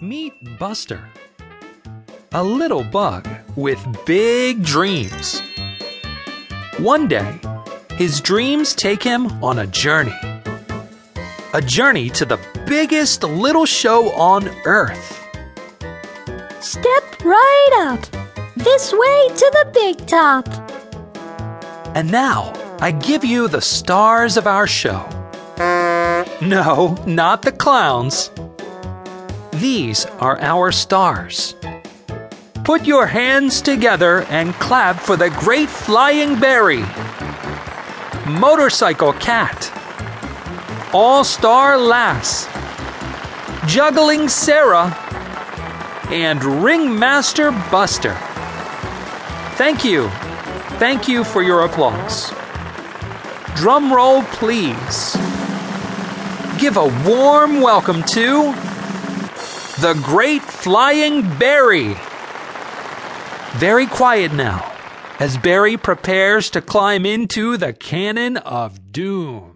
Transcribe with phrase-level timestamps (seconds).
[0.00, 1.08] Meet Buster,
[2.32, 5.40] a little bug with big dreams.
[6.78, 7.38] One day,
[7.92, 10.18] his dreams take him on a journey.
[11.52, 15.22] A journey to the biggest little show on earth.
[16.58, 18.00] Step right up.
[18.56, 20.48] This way to the big top.
[21.96, 25.08] And now, I give you the stars of our show.
[26.42, 28.32] No, not the clowns.
[29.60, 31.54] These are our stars.
[32.64, 36.82] Put your hands together and clap for the great flying Barry,
[38.26, 39.70] Motorcycle Cat,
[40.92, 42.48] All Star Lass,
[43.72, 44.92] Juggling Sarah,
[46.10, 48.14] and Ringmaster Buster.
[49.54, 50.08] Thank you.
[50.80, 52.30] Thank you for your applause.
[53.54, 55.14] Drum roll, please.
[56.58, 58.52] Give a warm welcome to
[59.80, 61.96] the Great Flying Barry.
[63.54, 64.72] Very quiet now
[65.18, 69.53] as Barry prepares to climb into the cannon of doom.